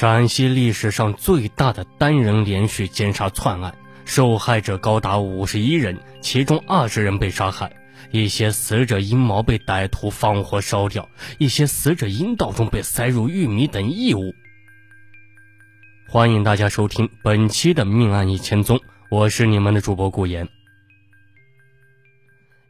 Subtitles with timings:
[0.00, 3.74] 陕西历史上最大的单人连续奸杀窜案，
[4.06, 7.70] 受害者高达五十一人，其中二十人被杀害，
[8.10, 11.06] 一些死者阴毛被歹徒放火烧掉，
[11.36, 14.32] 一些死者阴道中被塞入玉米等异物。
[16.08, 18.78] 欢迎大家收听本期的《命案一千宗》，
[19.10, 20.48] 我是你们的主播顾言。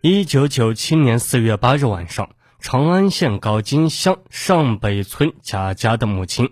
[0.00, 6.50] 一九九七年四月八日晚上，长安县高金乡上北村贾家的母亲。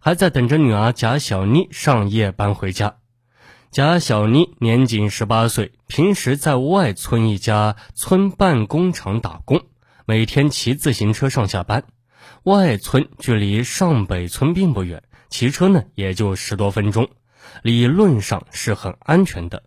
[0.00, 2.96] 还在等着女儿贾小妮上夜班回家。
[3.70, 9.62] 贾小妮年仅十八岁，平时在外村一家村办工厂打工，
[10.06, 11.84] 每天骑自行车上下班。
[12.44, 17.08] 外村距离上北村并不远，骑车呢也就十多分钟，
[17.62, 19.64] 理论上是很安全的。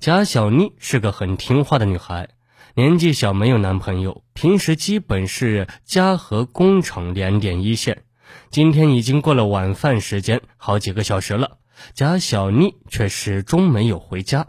[0.00, 2.28] 贾小妮是个很听话的女孩，
[2.74, 8.02] 年纪小，没有男朋友，平时基本是家和工厂两点一线。
[8.50, 11.58] 今天已经过了晚饭时间，好几个小时了，
[11.94, 14.46] 贾小妮却始终没有回家。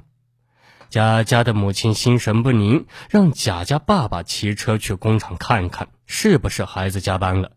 [0.90, 7.52] 贾家的母亲心神不宁，让贾家爸爸骑车去工厂看看，是不是孩子加班了。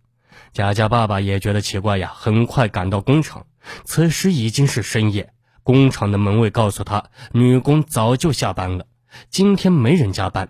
[0.53, 3.47] 贾家爸爸也觉得奇怪呀，很快赶到工厂。
[3.85, 8.87] 此时已经是深夜，工厂的门卫告诉他，女工早就下班了，
[9.29, 10.49] 今天没人加班。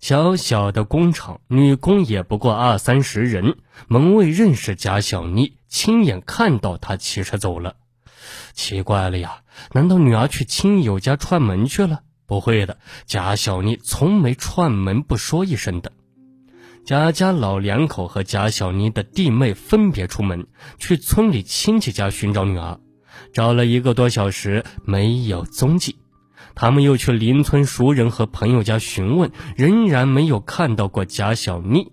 [0.00, 3.58] 小小的工厂，女工也不过二三十人。
[3.86, 7.76] 门卫认识贾小妮，亲眼看到她骑车走了。
[8.54, 9.42] 奇怪了呀，
[9.72, 12.00] 难道女儿去亲友家串门去了？
[12.26, 15.92] 不会的，贾小妮从没串门不说一声的。
[16.86, 20.46] 贾家老两口和贾小妮的弟妹分别出门，
[20.78, 22.80] 去村里亲戚家寻找女儿，
[23.34, 25.96] 找了一个多小时，没有踪迹。
[26.54, 31.92] 他们又去邻村熟人和朋友家询问，仍然没有看到过贾小妮。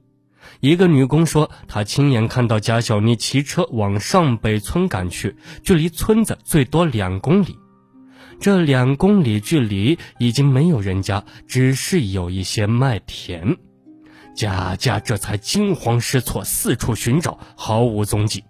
[0.59, 7.57] 一个女工说，她亲眼看到贾小妮骑车往上北村赶去，距离村子最多两公里。
[8.39, 13.57] 这两公里距离已经没有人家，只是有一些麦田。
[14.35, 18.43] 贾家这才惊慌失措，四处寻找，毫无踪迹。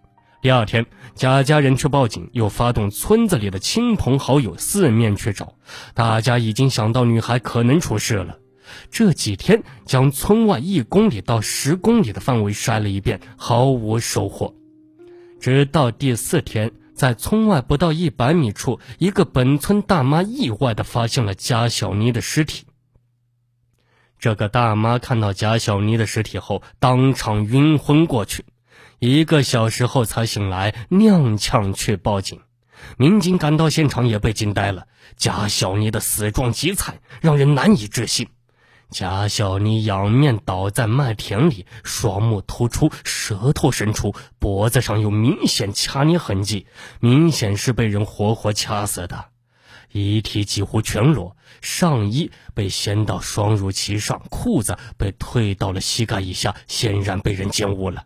[0.48, 5.56] 第二天，贾家人去报警，又发动村子里的亲朋好友四面去找。
[5.94, 8.40] 大家已经想到女孩可能出事了。
[8.90, 14.56] 这几天，将村外一公里到十公里的范围筛了一遍，毫无收获。
[15.42, 22.64] 直到第四天，在村外不到一百米处，一个本村大妈意外地发现了贾小妮的尸体。
[24.18, 28.46] 这个大妈看到贾小妮的尸体后，当场晕昏过去。
[29.00, 32.42] 一个小时后才醒来，踉跄去报警。
[32.98, 34.88] 民警赶到现场也被惊呆了。
[35.16, 38.30] 贾小妮的死状极惨，让人难以置信。
[38.90, 46.66] 贾小妮仰面倒在麦田里，双目突出，舌头伸出，脖子上有明显掐捏痕迹，
[47.00, 49.26] 明显是被人活活掐死的。
[49.92, 58.06] 遗体几乎全裸，上衣被掀到双乳齐上，裤子被退到了膝盖以下，显然被人奸污了。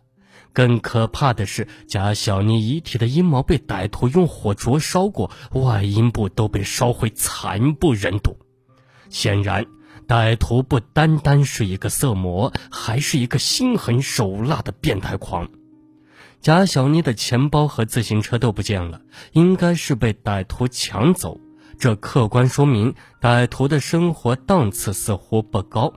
[0.52, 8.36] 更可怕的是，贾小妮遗体的阴毛被歹徒用火灼烧过，外阴部都被烧毁，惨不忍睹。
[9.08, 9.66] 显然，
[10.06, 15.48] 歹徒不单单是一个色魔，还是一个心狠手辣的变态狂。
[16.40, 19.00] 贾小妮的钱包和自行车都不见了，
[19.32, 21.38] 应该是被歹徒抢走。
[21.78, 25.92] 这客观说明，歹徒的生活档次似乎不高。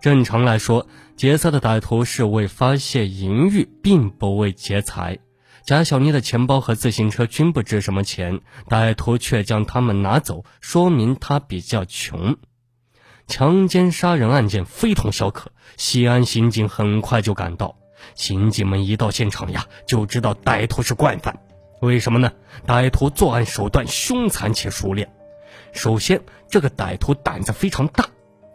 [0.00, 0.86] 正常来说，
[1.18, 5.18] 劫色的歹徒是为发泄淫欲，并不为劫财。
[5.66, 12.36] 贾小妮的钱包和自行车均不值什么钱，歹徒却将他们拿走，说明他比较穷。
[13.26, 17.76] 强奸杀人案件非同小可，西安刑警很快就赶到。
[18.14, 21.36] 刑警们一到现场呀，就知道歹徒是惯犯。
[21.80, 22.30] 为什么呢？
[22.64, 25.12] 歹徒作案手段凶残且熟练。
[25.72, 28.08] 首先，这个歹徒胆子非常大。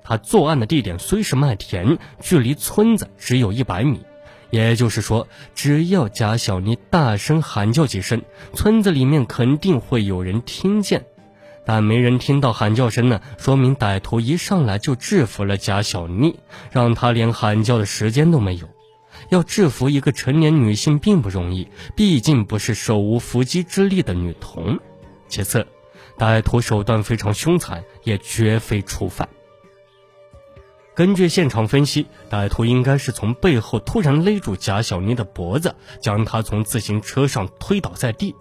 [0.03, 4.01] 他作案的地点虽是麦田，距离村子只有一百米，
[4.49, 8.21] 也就是说，只要贾小妮大声喊叫几声，
[8.53, 11.05] 村子里面肯定会有人听见。
[11.65, 16.37] 但没人听到喊叫声呢，说明歹徒一上来就制服了贾小妮，
[16.71, 18.67] 让他连喊叫的时间都没有。
[19.29, 24.77] 要制服一个成年女性并不容易，毕竟不是手无缚鸡之力的女童。
[25.29, 25.65] 其次，
[26.17, 29.29] 歹徒手段非常凶残，也绝非初犯。
[30.95, 38.35] 根据现场分析，歹徒应该是从背后突然勒住贾小妮的脖子，将她从自行车上推倒在地。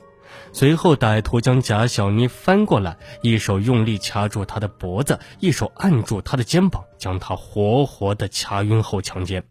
[0.53, 9.43] 随后，歹徒将贾小妮翻过来，一手用力掐住她的脖子，一手按住她的肩膀，将她活活的掐晕后强奸。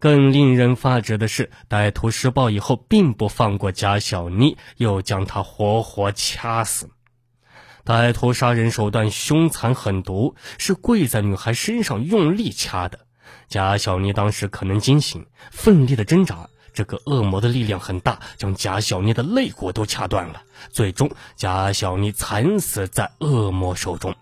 [0.00, 6.90] 更令人发指的是，歹徒施暴以后，并不放过贾小妮，又将她活活掐死。
[7.86, 12.98] 歹徒杀人手段凶残狠毒，是跪在女孩身上用力掐的。
[13.48, 20.42] 贾小妮当时可能惊醒，奋力的挣扎，这个恶魔的力量很大，将贾小妮的肋骨都掐断了。
[20.70, 24.16] 最终，贾小妮惨死在恶魔手中。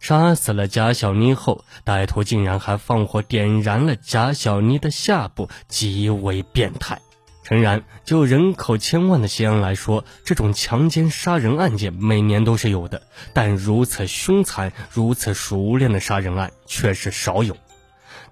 [0.00, 7.00] 杀死了贾小妮后，歹徒竟然还放火点燃了贾小妮的下部，极为变态。
[7.46, 13.02] 诚然，就人口千万的西安来说，这种强奸杀人案件每年都是有的，
[13.32, 17.56] 但如此凶残、如此熟练的杀人案却是少有。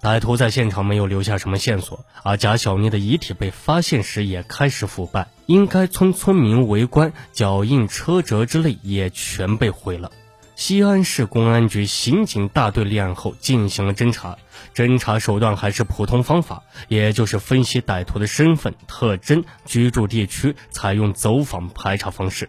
[0.02, 10.10] 歹徒在现场没有留下什么线索，而贾小妮的遗体被发现时也开始腐败，应该村村民围观、脚印、车辙之类也全被毁了。
[10.56, 14.38] 西安市公安局刑警大队立案后进行了侦查，
[14.72, 22.48] 侦查手段还是普通方法，也就是分析歹徒的身份特征、居住地区，采用走访排查方式。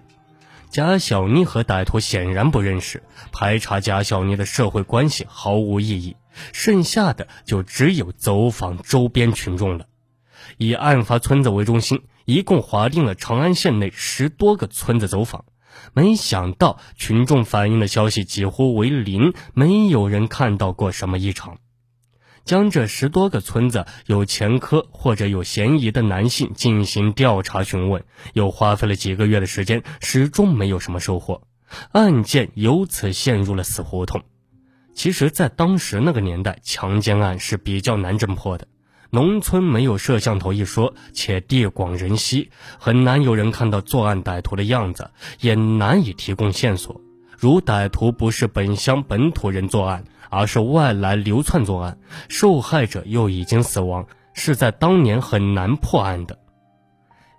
[0.69, 6.15] 贾小妮和歹徒显然不认识，排查贾小妮的社会关系毫无意义，
[6.53, 9.87] 剩下的就只有走访周边群众了。
[10.57, 15.43] 以案发村子为中心，一共划定了长安县内十多个村子走访。
[15.93, 21.57] 没想到群众反映的消息几乎为零，没有人看到过什么异常。
[22.43, 31.41] 将这十多个村子有前科或者有嫌疑的男性进行调查询问，又花费了几个月的时间，始终没有什么收获，
[31.91, 34.21] 案件由此陷入了死胡同。
[34.93, 38.67] 其实，在当时那个年代，强奸案是比较难侦破的。
[39.11, 45.09] 农村没有摄像头一说，且地广人稀，很难有人看到作案歹徒的样子，
[45.39, 46.99] 也难以提供线索。
[47.37, 51.97] 如歹徒不是本乡本土人作案，而是外来流窜作案，
[52.29, 56.39] 受害者又已经死亡，是在当年很难破案的。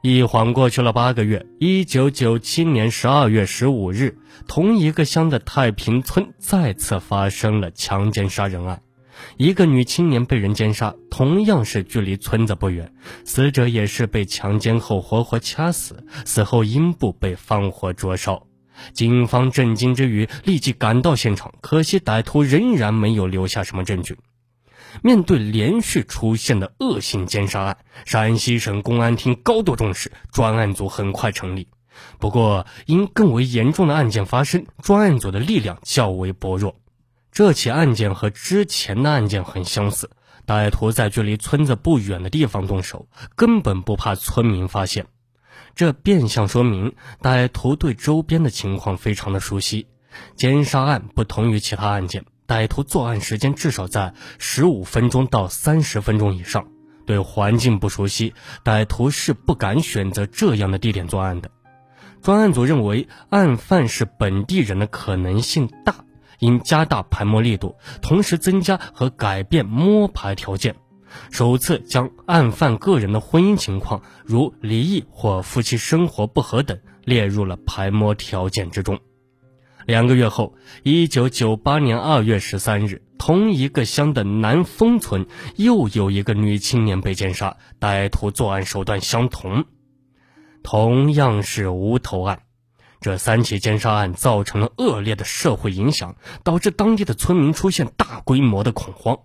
[0.02, 8.80] 一晃过去了八个月，一九九七年十二月十五日，同一个乡的太平村再次发生了强奸杀人案。
[9.36, 12.92] 一个女青年被人奸杀，同样是距离村子不远，
[13.24, 18.46] 死者也是被强奸后活活掐死，死后阴部被放火灼烧。
[18.92, 24.18] 警方震惊之余，立即赶到现场，可惜歹徒仍然没有留下什么证据。
[25.02, 31.68] 面对连续出现的恶性奸杀案，陕西省公安厅高度重视，专案组很快成立。
[32.18, 36.76] 不过，因更为严重的案件发生，专案组的力量较为薄弱。
[37.36, 40.08] 这起案件和之前的案件很相似，
[40.46, 45.04] 歹徒在距离村子不远的地方动手，根本不怕村民发现。
[45.74, 49.86] 这变相说明歹徒对周边的情况非常的熟悉。
[50.34, 56.66] 奸杀案不同于其他案件，歹徒作案时间至少在十五分钟到三十分钟以上。
[57.04, 58.32] 对环境不熟悉，
[58.64, 61.50] 歹徒是不敢选择这样的地点作案的。
[62.22, 65.96] 专案组认为，案犯是本地人的可能性大。
[66.38, 70.76] 应加大排摸力度，同时增加和改变摸排条件，
[71.30, 78.98] 首次将案犯个人的婚姻情况，如离异或夫妻生活不和等，列入了排摸条件之中。
[79.86, 89.64] 两个月后，一九九八年二月十三日，同一个乡的南丰村又有一个女青年被奸杀，歹徒作案手段相同，
[90.64, 92.40] 同样是无头案。
[93.00, 99.18] 这三起奸杀案造成了恶劣的社会影响，导致当地的村民出现大规模的恐慌。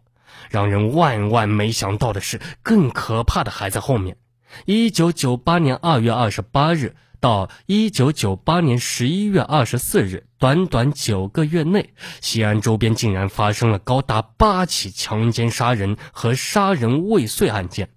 [0.49, 4.17] 让人万万没想到的是，更可怕的还在后面。
[4.65, 17.89] 一九九八年二月二十八日到一九九八年十一月二十四日，短短九个月内，西安周边竟然发生了高达八起强奸杀人和杀人未遂案件。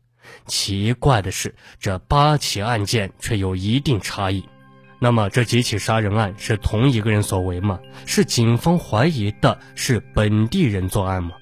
[0.46, 4.44] 奇怪的是，这八起案件却有一定差异。
[5.04, 7.78] 那么这几起杀人案是同一个人所为吗？
[8.06, 11.32] 是警方怀疑的是本地人作案吗？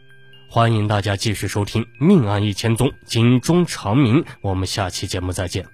[0.50, 4.24] 欢迎大家继续收听《命案一千宗》，警钟长鸣。
[4.40, 5.71] 我们下期节目再见。